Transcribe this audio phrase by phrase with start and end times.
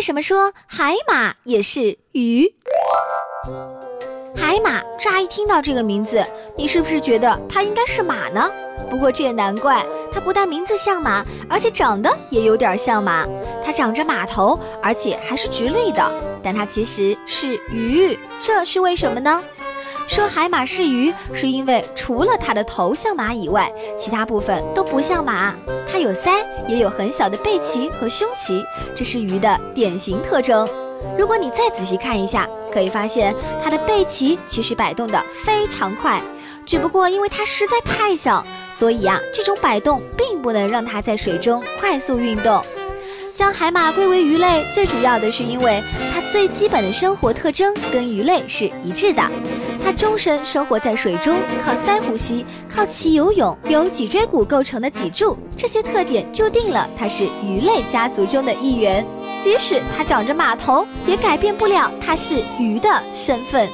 [0.00, 2.50] 为什么说海马也是鱼？
[4.34, 6.24] 海马，乍一听到这个名字，
[6.56, 8.50] 你是不是觉得它应该是马呢？
[8.88, 13.26] 不过这也难怪，它不但名字像马，而且长得也有点像马。
[13.62, 16.10] 它长着马头，而且还是直立的，
[16.42, 19.44] 但它其实是鱼，这是为什么呢？
[20.10, 25.54] 说海马是鱼，是因为除了它的头像马以外，其他部分都不像马。
[25.88, 28.60] 它有鳃，也有很小的背鳍和胸鳍，
[28.96, 30.68] 这是鱼的典型特征。
[31.16, 36.20] 如果你再仔细看一下，可以发现它的背鳍其实摆动的非常快，
[36.66, 42.60] 只不过因为它实在太小，所以啊，这种摆动并不能让它在水中快速运动。
[43.40, 49.22] 将海马归为鱼类，最主要的是因为它最基本的生活特征跟鱼类是一致的。
[49.82, 59.02] 它终身生活在水中，靠鳃呼吸，靠鳍游泳，由脊椎骨构成的脊柱，这些特点注定了它是鱼类家族中的一员。
[59.42, 63.66] 即使它长着马头，也改变不了它是鱼的身份。